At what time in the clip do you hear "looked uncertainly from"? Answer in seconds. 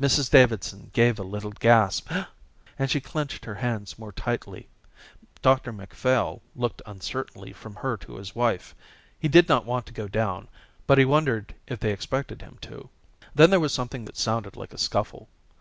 6.56-7.76